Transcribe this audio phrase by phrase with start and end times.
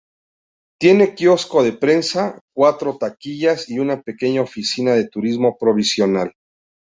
[0.79, 6.33] Tiene quiosco de prensa, cuatro taquillas y una pequeña oficina de turismo provincial.